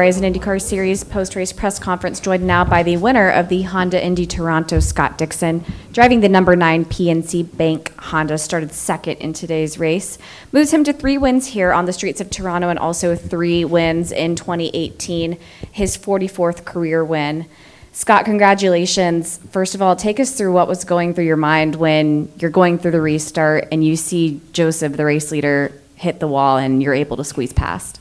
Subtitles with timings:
[0.00, 4.24] Verizon IndyCar Series post-race press conference joined now by the winner of the Honda Indy
[4.24, 5.62] Toronto, Scott Dixon.
[5.92, 10.16] Driving the number nine PNC Bank Honda started second in today's race.
[10.52, 14.10] Moves him to three wins here on the streets of Toronto and also three wins
[14.10, 15.38] in 2018,
[15.70, 17.44] his 44th career win.
[17.92, 19.36] Scott, congratulations.
[19.50, 22.78] First of all, take us through what was going through your mind when you're going
[22.78, 26.94] through the restart and you see Joseph, the race leader, hit the wall and you're
[26.94, 28.00] able to squeeze past.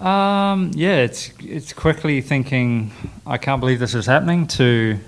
[0.00, 2.92] Um, yeah, it's it's quickly thinking,
[3.26, 4.46] I can't believe this is happening.
[4.48, 4.98] To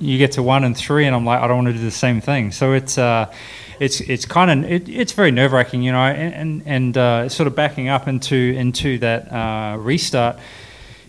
[0.00, 1.90] you get to one and three, and I'm like, I don't want to do the
[1.90, 2.52] same thing.
[2.52, 3.32] So it's uh,
[3.80, 7.28] it's it's kind of it, it's very nerve wracking, you know, and and, and uh,
[7.28, 10.38] sort of backing up into into that uh, restart.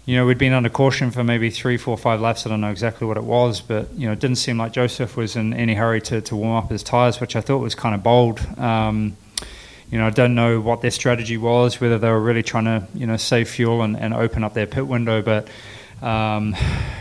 [0.05, 2.47] You know, we'd been under caution for maybe three, four, five laps.
[2.47, 5.15] I don't know exactly what it was, but you know, it didn't seem like Joseph
[5.15, 7.93] was in any hurry to, to warm up his tires, which I thought was kind
[7.93, 8.39] of bold.
[8.57, 9.17] Um,
[9.91, 12.87] you know, I don't know what their strategy was, whether they were really trying to,
[12.93, 15.21] you know, save fuel and, and open up their pit window.
[15.21, 15.47] But,
[16.01, 16.55] um,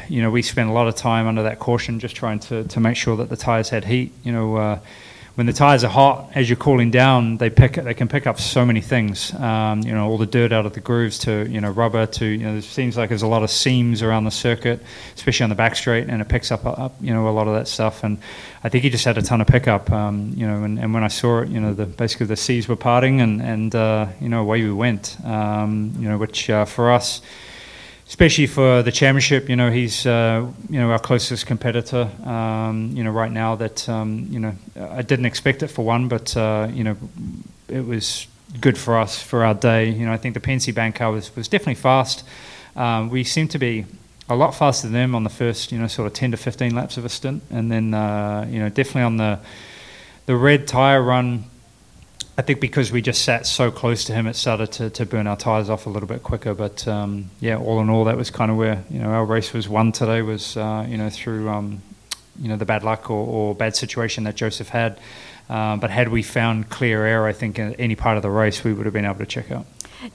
[0.09, 2.81] you know, we spent a lot of time under that caution just trying to, to
[2.81, 4.13] make sure that the tires had heat.
[4.25, 4.79] You know, uh,
[5.39, 8.41] when the tires are hot, as you're cooling down, they pick they can pick up
[8.41, 9.33] so many things.
[9.35, 12.27] Um, you know, all the dirt out of the grooves to you know rubber to
[12.27, 12.57] you know.
[12.57, 14.83] It seems like there's a lot of seams around the circuit,
[15.15, 17.55] especially on the back straight, and it picks up up you know a lot of
[17.55, 18.03] that stuff.
[18.03, 18.19] And
[18.65, 19.93] I think he just had a ton of pickup.
[19.93, 22.67] Um, you know, and, and when I saw it, you know, the basically the seas
[22.67, 25.19] were parting, and and uh, you know away we went.
[25.25, 27.23] Um, you know, which uh, for us
[28.09, 29.49] especially for the championship.
[29.49, 32.11] You know, he's uh, you know our closest competitor.
[32.25, 36.09] Um, you know, right now that um, you know I didn't expect it for one,
[36.09, 36.97] but uh, you know
[37.69, 38.27] it was
[38.61, 39.91] good for us for our day.
[39.91, 42.25] You know, I think the PNC Bank car was was definitely fast.
[42.75, 43.85] Um, we seemed to be
[44.29, 46.75] a lot faster than them on the first you know sort of 10 to 15
[46.75, 49.39] laps of a stint, and then uh, you know definitely on the
[50.27, 51.45] the red tire run
[52.39, 55.27] I think because we just sat so close to him, it started to, to burn
[55.27, 56.55] our tyres off a little bit quicker.
[56.55, 59.53] But um, yeah, all in all, that was kind of where you know our race
[59.53, 60.23] was won today.
[60.23, 61.83] Was uh, you know through um,
[62.39, 65.01] you know the bad luck or, or, bad situation that Joseph had.
[65.51, 68.63] Uh, but had we found clear air, I think in any part of the race
[68.63, 69.67] we would have been able to check out.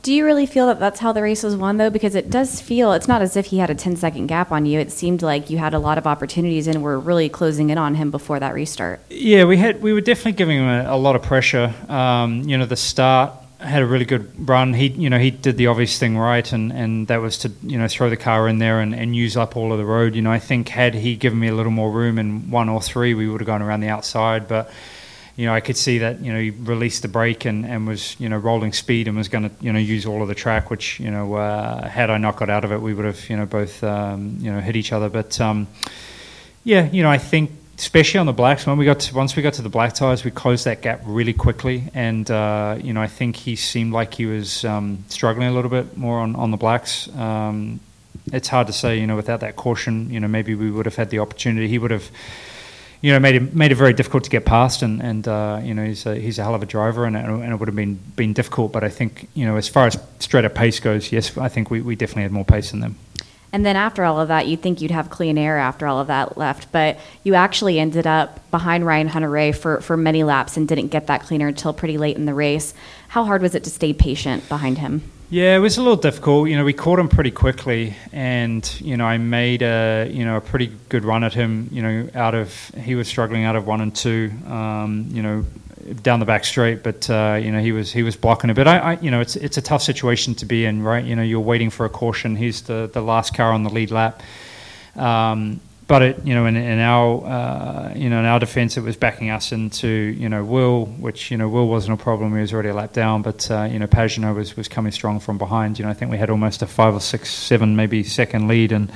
[0.02, 1.90] Do you really feel that that's how the race was won, though?
[1.90, 4.66] Because it does feel, it's not as if he had a 10 second gap on
[4.66, 4.80] you.
[4.80, 7.96] It seemed like you had a lot of opportunities and were really closing in on
[7.96, 9.02] him before that restart.
[9.10, 11.74] Yeah, we had, we were definitely giving him a, a lot of pressure.
[11.90, 14.74] Um, you know, the start had a really good run.
[14.74, 17.78] He, you know, he did the obvious thing right, and, and that was to, you
[17.78, 20.16] know, throw the car in there and, and use up all of the road.
[20.16, 22.82] You know, I think had he given me a little more room in one or
[22.82, 24.72] three, we would have gone around the outside, but
[25.36, 28.16] you know, I could see that, you know, he released the brake and, and was,
[28.20, 30.70] you know, rolling speed and was going to, you know, use all of the track,
[30.70, 33.38] which, you know, uh, had I not got out of it, we would have, you
[33.38, 35.10] know, both, um, you know, hit each other.
[35.10, 35.68] But, um,
[36.64, 37.50] yeah, you know, I think,
[37.80, 40.24] especially on the blacks, when we got to, once we got to the black tires,
[40.24, 41.86] we closed that gap really quickly.
[41.96, 45.72] And, uh, you know, I think he seemed like he was um, struggling a little
[45.72, 47.10] bit more on, on the blacks.
[47.16, 47.80] Um,
[48.32, 50.96] it's hard to say, you know, without that caution, you know, maybe we would have
[50.96, 51.68] had the opportunity.
[51.68, 52.10] He would have,
[53.04, 55.74] you know, made it made it very difficult to get past, and and uh, you
[55.74, 57.96] know he's a, he's a hell of a driver, and, and it would have been
[58.16, 58.72] been difficult.
[58.72, 61.70] But I think you know as far as straight up pace goes, yes, I think
[61.70, 62.96] we, we definitely had more pace than them.
[63.52, 66.08] And then after all of that, you'd think you'd have clean air after all of
[66.08, 70.68] that left, but you actually ended up behind Ryan Hunter-Reay for, for many laps and
[70.68, 72.74] didn't get that cleaner until pretty late in the race.
[73.10, 75.04] How hard was it to stay patient behind him?
[75.30, 76.50] Yeah, it was a little difficult.
[76.50, 80.38] You know, we caught him pretty quickly, and you know, I made a you know
[80.38, 81.70] a pretty good run at him.
[81.72, 84.32] You know, out of he was struggling out of one and two.
[84.48, 85.44] Um, you know,
[86.02, 88.54] down the back straight, but uh, you know he was he was blocking it.
[88.56, 91.04] But I, I, you know it's it's a tough situation to be in, right?
[91.04, 92.36] You know, you're waiting for a caution.
[92.36, 94.22] He's the the last car on the lead lap.
[94.96, 95.60] Um,
[95.94, 98.98] but it, you know, in, in our, uh, you know, in our defence, it was
[98.98, 102.34] backing us into, you know, Will, which you know, Will wasn't a problem.
[102.34, 105.20] He was already a lap down, but uh, you know, Pagenaud was was coming strong
[105.20, 105.78] from behind.
[105.78, 108.72] You know, I think we had almost a five or six, seven, maybe second lead,
[108.72, 108.92] and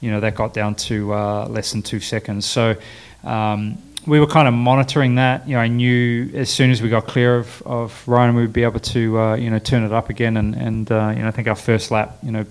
[0.00, 2.44] you know, that got down to uh, less than two seconds.
[2.44, 2.74] So.
[3.22, 5.46] Um, we were kind of monitoring that.
[5.46, 8.52] You know, I knew as soon as we got clear of, of Ryan, we would
[8.52, 10.36] be able to, uh, you know, turn it up again.
[10.36, 12.44] And, and uh, you know, I think our first lap, you know,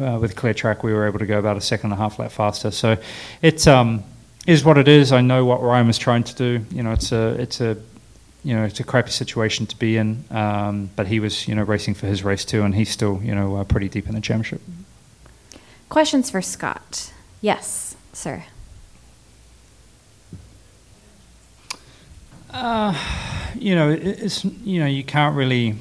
[0.00, 2.18] uh, with clear track, we were able to go about a second and a half
[2.18, 2.70] lap faster.
[2.70, 2.96] So
[3.42, 4.04] it um,
[4.46, 5.12] is what it is.
[5.12, 6.64] I know what Ryan was trying to do.
[6.70, 7.76] You know, it's a it's a
[8.44, 10.24] you know it's a crappy situation to be in.
[10.30, 13.34] Um, but he was you know racing for his race too, and he's still you
[13.34, 14.60] know uh, pretty deep in the championship.
[15.88, 17.12] Questions for Scott?
[17.40, 18.44] Yes, sir.
[22.50, 22.94] Uh,
[23.54, 25.76] you know, it's you know you can't really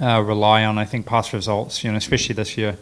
[0.00, 1.84] uh, rely on, I think, past results.
[1.84, 2.76] You know, especially this year,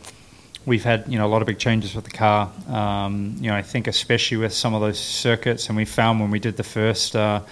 [0.67, 2.51] we've had you know a lot of big changes with the car.
[2.69, 6.31] Um, you know, I think especially with some of those circuits, and we found when
[6.31, 7.17] we did the first.
[7.17, 7.43] Uh,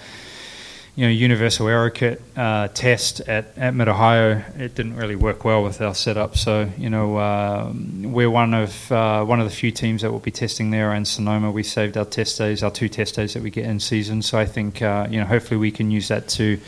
[0.97, 5.45] you know, universal aero kit uh, test at, at Mid Ohio, it didn't really work
[5.45, 6.35] well with our setup.
[6.35, 7.71] So, you know, uh,
[8.01, 10.91] we're one of uh, one of the few teams that will be testing there.
[10.93, 13.79] And Sonoma, we saved our test days, our two test days that we get in
[13.79, 14.23] season.
[14.23, 16.59] So I think, uh, you know, hopefully we can use that to,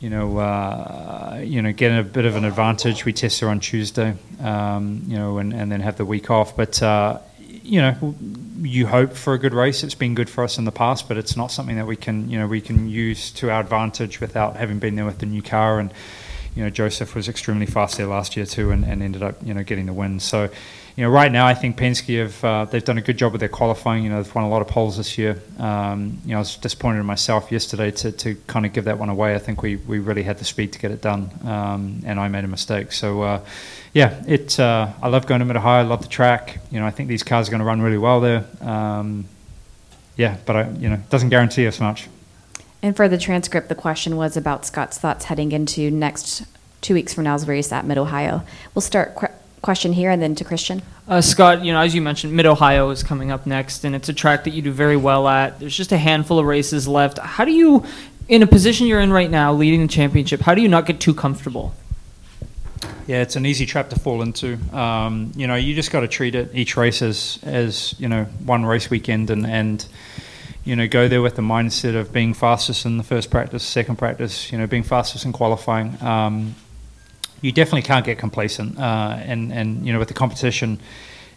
[0.00, 3.04] you know, uh, you know, get a bit of an advantage.
[3.04, 6.56] We test there on Tuesday, um, you know, and, and then have the week off.
[6.56, 8.14] But uh, you know,
[8.62, 9.84] you hope for a good race.
[9.84, 12.30] It's been good for us in the past, but it's not something that we can,
[12.30, 15.42] you know, we can use to our advantage without having been there with the new
[15.42, 15.78] car.
[15.78, 15.92] And
[16.54, 19.54] you know, Joseph was extremely fast there last year too, and, and ended up, you
[19.54, 20.18] know, getting the win.
[20.18, 20.48] So,
[20.96, 23.40] you know, right now I think Penske have uh, they've done a good job with
[23.40, 24.04] their qualifying.
[24.04, 25.40] You know, they've won a lot of poles this year.
[25.58, 28.98] Um, you know, I was disappointed in myself yesterday to, to kind of give that
[28.98, 29.34] one away.
[29.34, 32.28] I think we, we really had the speed to get it done, um, and I
[32.28, 32.92] made a mistake.
[32.92, 33.22] So.
[33.22, 33.40] Uh,
[33.92, 34.58] yeah, it.
[34.58, 35.80] Uh, I love going to Mid Ohio.
[35.80, 36.60] I love the track.
[36.70, 38.44] You know, I think these cars are going to run really well there.
[38.60, 39.24] Um,
[40.16, 42.08] yeah, but I, you know, it doesn't guarantee us much.
[42.82, 46.44] And for the transcript, the question was about Scott's thoughts heading into next
[46.80, 48.42] two weeks from now's race at Mid Ohio.
[48.74, 49.14] We'll start
[49.62, 50.82] question here and then to Christian.
[51.06, 54.08] Uh, Scott, you know, as you mentioned, Mid Ohio is coming up next, and it's
[54.08, 55.58] a track that you do very well at.
[55.60, 57.18] There's just a handful of races left.
[57.18, 57.84] How do you,
[58.28, 61.00] in a position you're in right now, leading the championship, how do you not get
[61.00, 61.74] too comfortable?
[63.06, 64.56] Yeah, it's an easy trap to fall into.
[64.72, 68.24] Um, you know, you just got to treat it each race as, as you know
[68.44, 69.84] one race weekend, and and
[70.64, 73.96] you know go there with the mindset of being fastest in the first practice, second
[73.96, 74.52] practice.
[74.52, 76.00] You know, being fastest in qualifying.
[76.00, 76.54] Um,
[77.40, 80.80] you definitely can't get complacent, uh, and and you know with the competition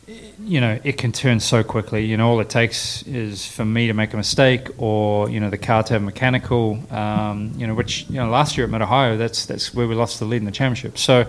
[0.07, 2.05] you know, it can turn so quickly.
[2.05, 5.49] You know, all it takes is for me to make a mistake, or you know,
[5.49, 6.79] the car to have mechanical.
[6.91, 9.95] Um, you know, which you know, last year at Mid Ohio, that's that's where we
[9.95, 10.97] lost the lead in the championship.
[10.97, 11.25] So,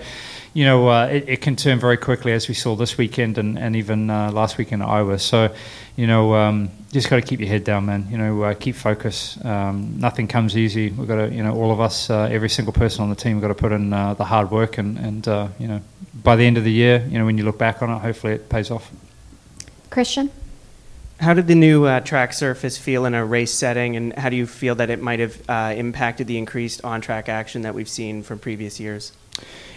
[0.54, 3.58] you know, uh, it, it, can turn very quickly, as we saw this weekend and,
[3.58, 5.18] and even uh, last weekend at Iowa.
[5.18, 5.54] So,
[5.96, 8.06] you know, um, just got to keep your head down, man.
[8.10, 9.42] You know, uh, keep focus.
[9.44, 10.90] Um, nothing comes easy.
[10.90, 13.36] We've got to, you know, all of us, uh, every single person on the team,
[13.36, 15.80] we've got to put in uh, the hard work, and and uh, you know,
[16.24, 18.32] by the end of the year, you know, when you look back on it, hopefully
[18.32, 18.90] it pays off.
[19.90, 20.30] Christian?
[21.20, 24.36] How did the new uh, track surface feel in a race setting, and how do
[24.36, 27.88] you feel that it might have uh, impacted the increased on track action that we've
[27.88, 29.12] seen from previous years?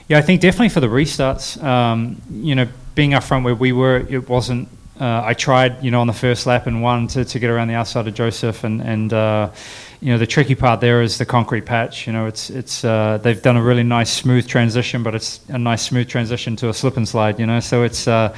[0.08, 3.72] Yeah, I think definitely for the restarts, um, you know, being up front where we
[3.72, 4.70] were, it wasn't.
[5.00, 7.68] Uh, I tried, you know, on the first lap and one to, to get around
[7.68, 9.52] the outside of Joseph, and and uh,
[10.00, 12.08] you know the tricky part there is the concrete patch.
[12.08, 15.58] You know, it's it's uh, they've done a really nice smooth transition, but it's a
[15.58, 17.40] nice smooth transition to a slip and slide.
[17.40, 18.36] You know, so it's uh,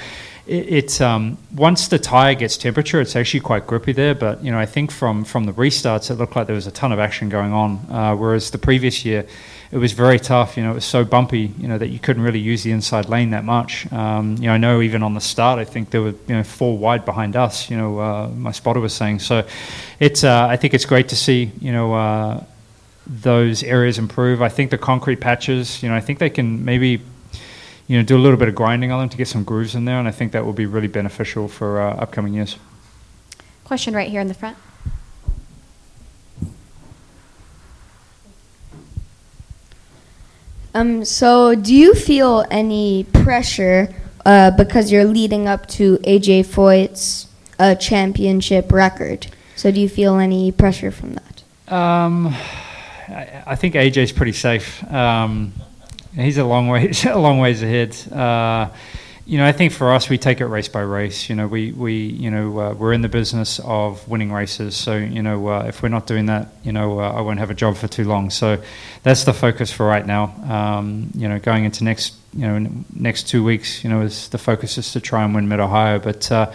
[0.48, 4.16] it's um, once the tire gets temperature, it's actually quite grippy there.
[4.16, 6.72] But you know, I think from from the restarts, it looked like there was a
[6.72, 7.86] ton of action going on.
[7.90, 9.28] Uh, whereas the previous year,
[9.72, 10.58] it was very tough.
[10.58, 11.54] You know, it was so bumpy.
[11.58, 13.92] You know that you couldn't really use the inside lane that much.
[13.92, 16.44] Um, you know, I know even on the start, I think there were you know
[16.44, 17.70] four wide behind us.
[17.70, 19.20] You know, uh, my spotter was saying.
[19.20, 19.46] So,
[20.00, 21.52] it's uh, I think it's great to see.
[21.60, 21.94] You know.
[21.94, 22.44] Uh,
[23.12, 24.40] those areas improve.
[24.40, 27.02] I think the concrete patches, you know, I think they can maybe
[27.90, 29.86] you know, do a little bit of grinding on them to get some grooves in
[29.86, 32.56] there, and I think that will be really beneficial for uh, upcoming years.
[33.64, 34.58] Question right here in the front.
[40.80, 43.94] Um, so, do you feel any pressure
[44.26, 47.28] uh, because you're leading up to AJ Foyt's
[47.60, 49.28] uh, championship record?
[49.58, 51.44] So, do you feel any pressure from that?
[51.68, 54.82] Um, I, I think AJ's pretty safe.
[54.90, 55.52] Um,
[56.16, 57.98] he's a long way, a long ways ahead.
[58.10, 58.70] Uh,
[59.30, 61.30] you know, I think for us, we take it race by race.
[61.30, 64.76] You know, we, we you know, uh, we're in the business of winning races.
[64.76, 67.52] So, you know, uh, if we're not doing that, you know, uh, I won't have
[67.52, 68.32] a job for too long.
[68.32, 68.60] So,
[69.04, 70.34] that's the focus for right now.
[70.50, 74.40] Um, you know, going into next, you know, next two weeks, you know, is the
[74.40, 76.00] focus is to try and win Mid Ohio.
[76.00, 76.52] But uh,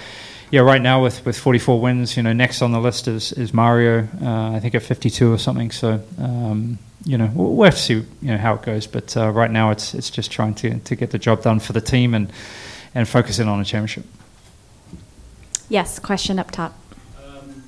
[0.51, 3.55] yeah, right now with, with 44 wins, you know, next on the list is is
[3.55, 4.09] Mario.
[4.21, 5.71] Uh, I think at 52 or something.
[5.71, 6.03] So.
[6.19, 8.87] Um, you know, we'll have to see you know how it goes.
[8.87, 11.73] But uh, right now, it's it's just trying to, to get the job done for
[11.73, 12.33] the team and
[12.95, 14.05] and focus in on a championship.
[15.69, 16.79] Yes, question up top.
[17.19, 17.63] Um,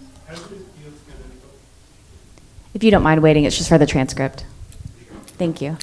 [2.74, 4.44] if you don't mind waiting, it's just for the transcript.
[5.38, 5.76] Thank you.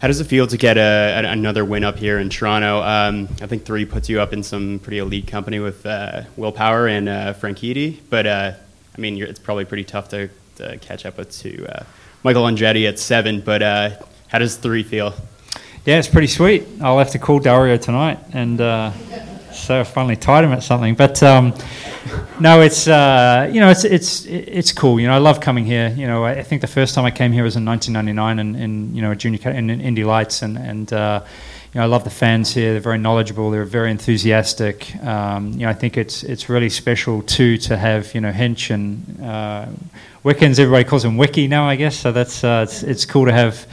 [0.00, 2.82] How does it feel to get a, another win up here in Toronto?
[2.82, 6.52] Um, I think three puts you up in some pretty elite company with uh, Will
[6.52, 8.52] Power and uh, Franchitti, but uh,
[8.96, 11.84] I mean, it's probably pretty tough to to catch up with to uh,
[12.22, 13.40] Michael Andretti at seven.
[13.40, 13.90] But uh,
[14.28, 15.14] how does three feel?
[15.84, 16.66] Yeah, it's pretty sweet.
[16.80, 18.92] I'll have to call Dario tonight and uh,
[19.58, 20.94] so I finally tied him at something.
[20.94, 21.54] But um,
[22.40, 25.00] no, it's uh, you know it's it's it's cool.
[25.00, 25.88] You know, I love coming here.
[25.96, 28.94] You know, I, think the first time I came here was in 1999, and in,
[28.94, 31.24] you know, a junior in, in Indy Lights, and and uh,
[31.78, 32.72] you know, I love the fans here.
[32.72, 33.52] They're very knowledgeable.
[33.52, 34.96] They're very enthusiastic.
[35.04, 38.70] Um, you know, I think it's it's really special too to have you know Hinch
[38.70, 39.66] and uh,
[40.24, 40.58] Wickens.
[40.58, 41.96] Everybody calls him Wiki now, I guess.
[41.96, 43.64] So that's uh, it's it's cool to have.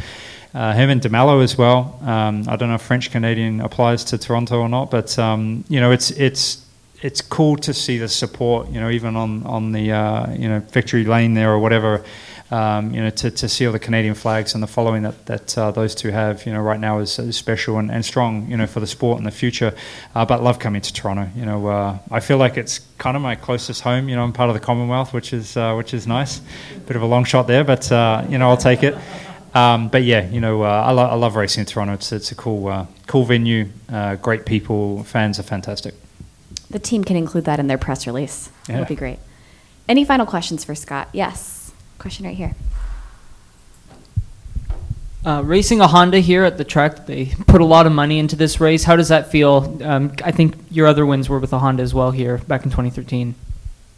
[0.53, 1.99] Uh, him and DeMelo as well.
[2.01, 5.81] Um, I don't know if French Canadian applies to Toronto or not, but um, you
[5.81, 6.63] know it's it's
[7.01, 8.69] it's cool to see the support.
[8.69, 12.05] You know, even on on the uh, you know victory lane there or whatever.
[12.51, 15.57] Um, you know, to, to see all the Canadian flags and the following that, that
[15.57, 18.55] uh, those two have, you know, right now is, is special and, and strong, you
[18.55, 19.73] know, for the sport in the future.
[20.13, 21.27] Uh, but love coming to Toronto.
[21.35, 24.09] You know, uh, I feel like it's kind of my closest home.
[24.09, 26.39] You know, I'm part of the Commonwealth, which is uh, which is nice.
[26.85, 28.95] Bit of a long shot there, but uh, you know, I'll take it.
[29.55, 31.93] Um, but yeah, you know, uh, I, lo- I love racing in Toronto.
[31.93, 35.95] It's it's a cool uh, cool venue, uh, great people, fans are fantastic.
[36.69, 38.49] The team can include that in their press release.
[38.67, 38.79] That Yeah.
[38.79, 39.17] would be great.
[39.89, 41.09] Any final questions for Scott?
[41.11, 41.54] Yes.
[41.99, 42.55] Question right here.
[45.25, 48.35] Uh, racing a Honda here at the track, they put a lot of money into
[48.35, 48.83] this race.
[48.83, 49.81] How does that feel?
[49.83, 52.69] Um, I think your other wins were with a Honda as well here back in
[52.69, 53.33] 2013.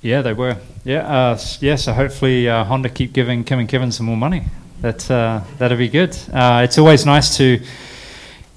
[0.01, 0.55] Yeah, they were.
[0.85, 1.75] Yeah, uh, yeah.
[1.75, 4.45] So hopefully uh, Honda keep giving Kim and Kevin some more money.
[4.81, 6.17] That uh, that'll be good.
[6.31, 7.59] Uh, it's always nice to,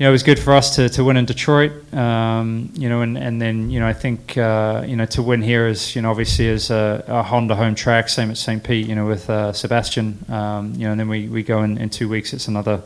[0.01, 1.73] you know, it was good for us to, to win in Detroit.
[1.93, 5.43] Um, you know, and, and then you know I think uh, you know to win
[5.43, 8.65] here is you know obviously as a, a Honda home track, same at St.
[8.65, 8.87] Pete.
[8.87, 10.25] You know with uh, Sebastian.
[10.31, 12.33] Um, you know, and then we, we go in in two weeks.
[12.33, 12.83] It's another.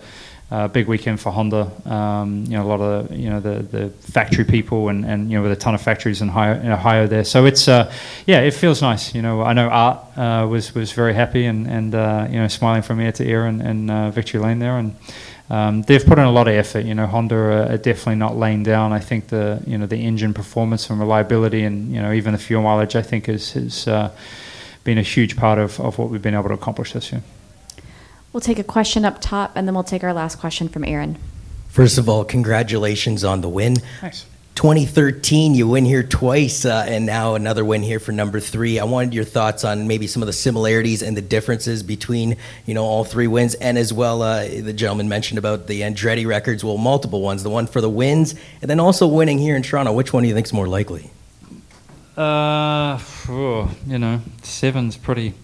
[0.51, 1.73] Uh, big weekend for Honda.
[1.91, 5.39] Um, you know, a lot of you know the, the factory people and, and you
[5.39, 7.25] know with a ton of factories in Ohio, in Ohio there.
[7.25, 7.91] So it's uh,
[8.27, 9.15] yeah, it feels nice.
[9.15, 12.47] You know, I know Art uh, was was very happy and and uh, you know
[12.49, 14.95] smiling from ear to ear in, in uh, Victory Lane there, and
[15.51, 16.85] um, they've put in a lot of effort.
[16.85, 18.93] You know, Honda are, are definitely not laying down.
[18.93, 22.39] I think the you know the engine performance and reliability and you know even the
[22.39, 24.11] fuel mileage I think is has uh,
[24.85, 27.23] been a huge part of, of what we've been able to accomplish this year.
[28.33, 31.19] We'll take a question up top, and then we'll take our last question from Aaron.
[31.69, 33.77] First of all, congratulations on the win.
[34.01, 34.27] Thanks.
[34.55, 38.79] 2013, you win here twice, uh, and now another win here for number three.
[38.79, 42.75] I wanted your thoughts on maybe some of the similarities and the differences between, you
[42.75, 46.63] know, all three wins, and as well, uh, the gentleman mentioned about the Andretti records.
[46.63, 47.43] Well, multiple ones.
[47.43, 49.93] The one for the wins, and then also winning here in Toronto.
[49.93, 51.11] Which one do you think is more likely?
[52.17, 55.35] Uh, oh, you know, seven's pretty,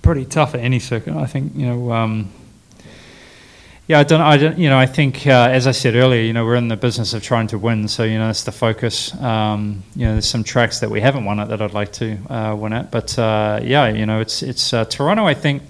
[0.00, 1.14] pretty tough at any circuit.
[1.14, 1.92] I think you know.
[1.92, 2.32] Um,
[3.86, 4.22] yeah, I don't.
[4.22, 4.58] I don't.
[4.58, 7.12] You know, I think uh, as I said earlier, you know, we're in the business
[7.12, 7.86] of trying to win.
[7.86, 9.14] So you know, that's the focus.
[9.20, 12.16] Um, you know, there's some tracks that we haven't won at that I'd like to
[12.32, 12.90] uh, win at.
[12.90, 15.26] But uh, yeah, you know, it's it's uh, Toronto.
[15.26, 15.62] I think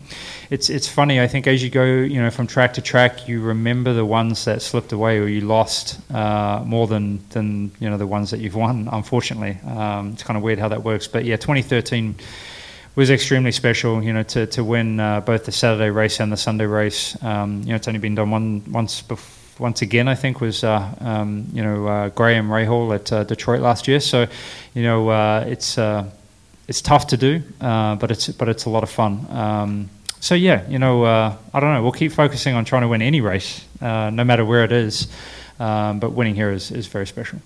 [0.49, 1.21] it's it's funny.
[1.21, 4.45] I think as you go, you know, from track to track, you remember the ones
[4.45, 8.39] that slipped away or you lost uh, more than than you know the ones that
[8.39, 8.89] you've won.
[8.93, 11.09] Unfortunately, um, it's kind of weird how that works.
[11.09, 12.15] But yeah, 2013
[12.97, 14.03] was extremely special.
[14.03, 17.23] You know, to to win uh, both the Saturday race and the Sunday race.
[17.23, 19.03] Um, you know, it's only been done one once
[19.59, 20.09] once again.
[20.09, 24.01] I think was uh, um, you know uh, Graham Rahal at uh, Detroit last year.
[24.01, 24.27] So,
[24.75, 26.09] you know, uh, it's uh,
[26.69, 29.27] it's tough to do, uh, but it's but it's a lot of fun.
[29.31, 31.83] Um, so yeah, you know, I don't know.
[31.83, 35.09] We'll keep focusing on trying to win any race, no matter where it is.
[35.61, 37.41] Um, but winning here is, is very special.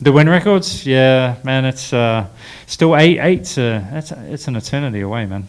[0.00, 2.26] The win records, yeah, man, it's uh,
[2.66, 3.58] still eight eight.
[3.58, 5.46] uh, that's it's an eternity away, man.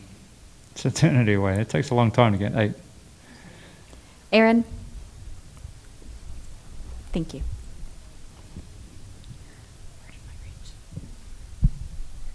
[0.72, 1.60] It's eternity away.
[1.60, 2.74] It takes a long time to get eight.
[4.32, 4.64] Aaron?
[7.12, 7.42] Thank you.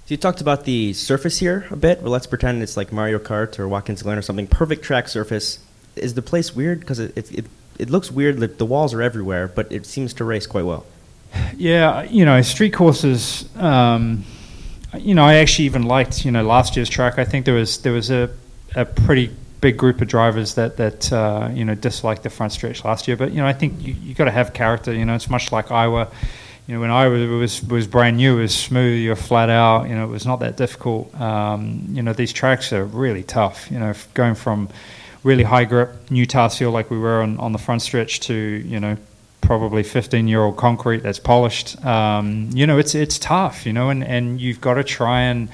[0.07, 2.03] So you talked about the surface here a bit.
[2.03, 4.49] Well, let's pretend it's like Mario Kart or Watkins Glen or something.
[4.49, 5.61] Perfect track surface.
[5.95, 6.81] Is the place weird?
[6.81, 7.45] Because it, it, it,
[7.79, 8.41] it looks weird.
[8.41, 10.85] Like the walls are everywhere, but it seems to race quite well.
[11.57, 13.49] Yeah, you know, street courses.
[13.57, 14.25] Um,
[14.99, 17.19] you know, I actually even liked you know last year's track.
[17.19, 18.31] I think there was there was a,
[18.75, 22.85] a pretty big group of drivers that that uh, you know disliked the front stretch
[22.85, 23.17] last year.
[23.17, 24.93] But you know, I think you you got to have character.
[24.93, 26.09] You know, it's much like Iowa.
[26.67, 29.01] You know, when Iowa was was brand new, it was smooth.
[29.01, 29.89] You're flat out.
[29.89, 31.15] You know, it was not that difficult.
[31.21, 33.71] Um, you know, these tracks are really tough.
[33.71, 34.69] You know, going from
[35.23, 38.35] really high grip new tar seal like we were on, on the front stretch to
[38.35, 38.97] you know
[39.51, 41.85] probably 15 year old concrete that's polished.
[41.85, 43.67] Um, you know, it's it's tough.
[43.67, 45.49] You know, and, and you've got to try and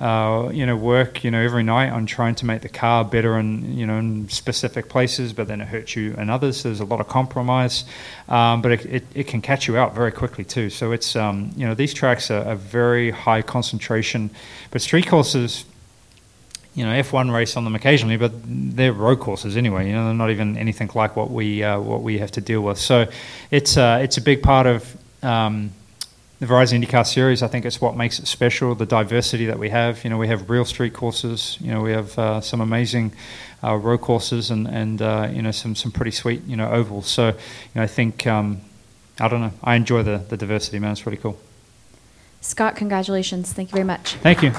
[0.00, 3.38] uh, you know work you know every night on trying to make the car better
[3.38, 6.64] in you know in specific places, but then it hurts you and others.
[6.64, 7.84] There's a lot of compromise,
[8.28, 10.68] um, but it, it, it can catch you out very quickly too.
[10.68, 14.30] So it's um, you know these tracks are, are very high concentration,
[14.72, 15.64] but street courses
[16.76, 19.88] you know F1 race on them occasionally, but they're road courses anyway.
[19.88, 22.60] You know, they're not even anything like what we uh, what we have to deal
[22.60, 22.78] with.
[22.78, 23.08] So
[23.50, 25.72] it's uh, it's a big part of um,
[26.38, 28.74] the Verizon IndyCar Series, I think it's what makes it special.
[28.74, 30.04] The diversity that we have.
[30.04, 31.56] You know, we have real street courses.
[31.60, 33.12] You know, we have uh, some amazing
[33.64, 37.08] uh, road courses and and uh, you know some some pretty sweet you know ovals.
[37.08, 37.34] So you
[37.74, 38.60] know, I think um,
[39.18, 39.52] I don't know.
[39.64, 40.92] I enjoy the the diversity, man.
[40.92, 41.38] It's really cool.
[42.42, 43.52] Scott, congratulations.
[43.52, 44.14] Thank you very much.
[44.22, 44.52] Thank you.